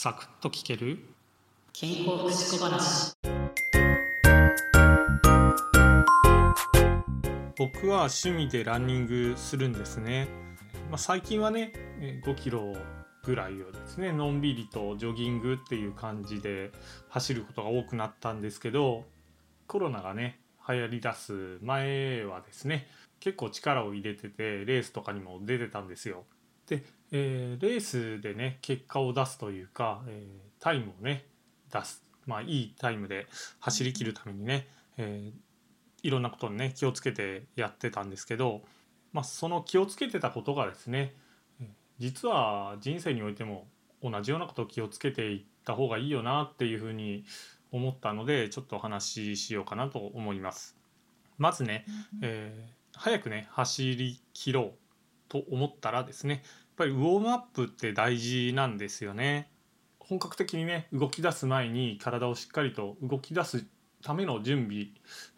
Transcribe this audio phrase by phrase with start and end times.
[0.00, 1.00] サクッと聞ける？
[1.72, 3.14] 健康福祉小話。
[7.56, 10.28] 僕は趣味でランニングするんですね、
[10.88, 11.72] まあ、最近はね
[12.24, 12.76] 5キロ
[13.24, 16.70] ぐらいをですねのんびりとジョギングっていう感じで
[17.08, 19.02] 走ることが多くなったんですけど
[19.66, 20.38] コロナがね
[20.68, 22.86] 流行りだす前はですね
[23.18, 26.22] 結構力を入れててレースとかにも出てたんですよ。
[26.68, 26.82] で、
[27.12, 31.24] えー、レースでね結果を出すというか、えー、タイムをね
[31.72, 32.02] 出す。
[32.26, 33.26] まあいいタイムで
[33.60, 34.68] 走りきるためにね、
[34.98, 38.62] えー、いろんなことにね気をつけてやってたんですけど、
[39.12, 41.14] まあ、その気をつけてたことがですね
[41.98, 43.66] 実は人生においても
[44.02, 47.24] 同じようなことを気をつけていった方がいいよなっていうふうに
[47.72, 50.76] 思ったのでちょっとお話ししようかなと思います。
[51.36, 51.84] まずね、
[52.22, 54.87] えー、早くね走り切ろう
[55.28, 56.42] と思ったらですねやっ
[56.76, 59.50] ぱりウォームアップって大事なんですよね。
[59.98, 63.66] 本格的にね動き出す前に体をしっかりと動き出す
[64.02, 64.86] ための準備、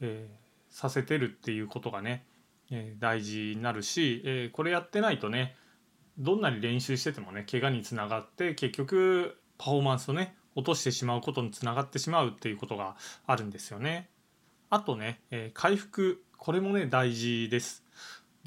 [0.00, 2.26] えー、させてるっていうことがね、
[2.70, 5.56] えー、大事になるし、えー、これやってないとね
[6.18, 14.10] どんなに練習しててもね怪我につながって結局パフォーマンスをね落としてしまうことにつながってしまうっていうことがあるんですよね。
[14.70, 17.84] あとね、え、回復これもね大事です。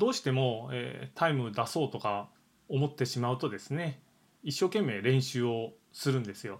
[0.02, 2.28] どうしても、えー、タイム出そうとか
[2.70, 4.02] 思ってしまうとですね
[4.42, 6.60] 一生懸命練習をするんですよ。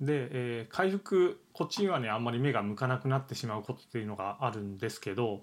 [0.00, 5.42] で、えー、回復こっちにはねあんまり目が向かなくなってしまうことっていうのがあるんですけど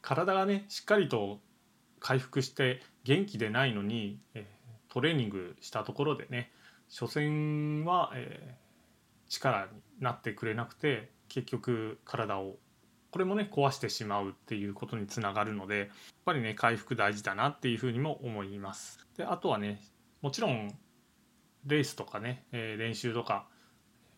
[0.00, 1.40] 体がねしっかりと
[1.98, 6.50] 回復して元気でないのに、えー、トレーニングしたところでね
[6.88, 9.68] 初戦は、えー、力に
[10.00, 12.56] なってくれなくて結局体を
[13.10, 15.88] これもね壊してしまうっていうことにつながるのでやっ
[16.24, 18.98] ぱりね回復大事だなっていうふうにも思います。
[19.16, 19.80] であとはね
[20.22, 20.72] もちろん
[21.66, 23.46] レースとかね、え、練習とか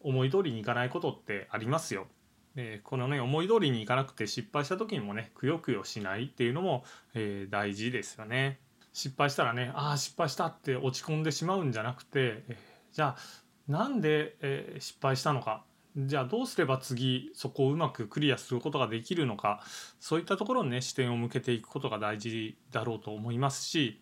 [0.00, 2.06] 思い通りにいかないことってありますよ。
[2.54, 8.60] でこのね思い通りにいかなくて失敗した時にもねくよくよしないっていうのも、えー、大事ですよね。
[8.92, 15.64] 失敗したらねああ失敗したって落ち込んでしまうんじゃなくて、えー、じゃあなんで、えー、失敗したのか
[15.96, 19.62] じゃあどうすれば次そこをうまくクリアすることができるのか
[20.00, 24.00] そういったところにね視点を向けていくことが大事だろうと思いますし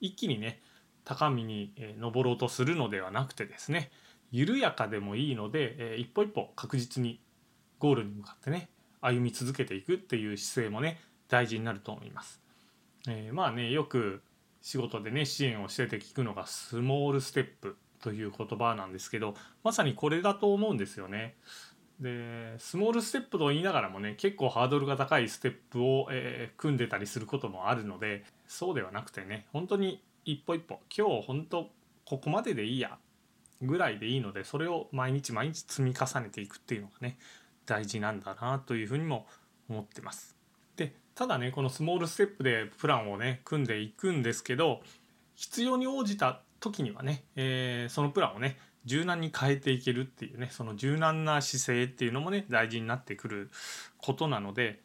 [0.00, 0.60] 一気にね
[1.04, 3.90] 高みに登ろうとするのではなくてですね
[4.30, 7.20] 緩やかでもいいので、一歩一歩確実に
[7.80, 8.68] ゴールに向かってね
[9.00, 12.40] 歩み続けていくっていう姿勢もね大事になると思います。
[13.08, 14.22] えー、まあねよく
[14.60, 21.36] 仕事でね支援をしてて聞くのがスモールステップという言葉なんですけどまさにこれだと思うんですよね。
[22.00, 31.68] でスモールステップと言いながらもね結構ハードルが高いステップを、えー、組んでたりすることもあるのでそうではなくてね本当に一歩一歩今日本当
[32.06, 32.96] ここまででいいや
[33.62, 37.18] ぐらいでいいのでそれを毎日毎日積み重ねていくっていうのがね
[37.66, 39.26] 大事なんだなというふうにも
[39.68, 40.36] 思ってます。
[40.76, 44.80] でただねこのスモールステップでプランをね組んでいくんですけど
[45.34, 53.50] 必要に応じた時にはね、えー、そのプランをね柔軟に変えていけるっていうねその柔軟な姿勢っていうのもね大事になってくる
[53.98, 54.80] ことなので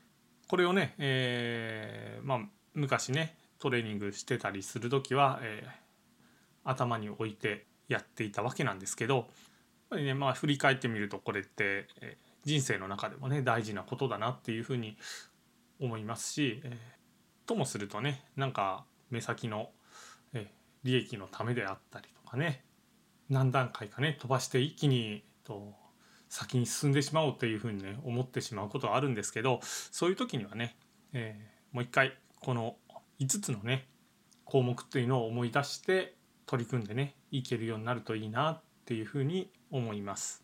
[0.48, 2.40] これをね、えー、まあ
[2.74, 9.26] 昔ねトレーニングしてたりする時は、えー、頭に置いてやっていたわけなんですけどやっ
[9.92, 14.98] ぱりねまあ振り返ってみるとこれって、え人生の中でもね大事なことだなっていうふうに
[15.80, 16.78] 思いますし、え、
[17.46, 19.70] ともするとねなんか目先の、
[20.34, 20.48] えー、
[20.86, 22.64] 利益のためであったりとかね
[23.30, 25.74] 何段階かね飛ばして一気にと
[26.30, 30.78] 先に進んでしまおうっていうふうにね思ってしまうことはあるんですけどそういう時にはね、
[31.14, 32.76] えー、もう一回この
[33.20, 33.88] 5つのね
[34.46, 36.16] 項目っていうのを思い出して
[36.46, 40.44] 取り組んでねいけるようになるといいなっていうふうに思います。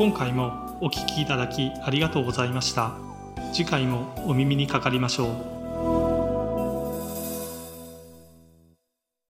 [0.00, 2.96] 今回もお聴きいただきありがとうございました
[3.52, 5.26] 次回もお耳にかかりましょ
[5.56, 5.59] う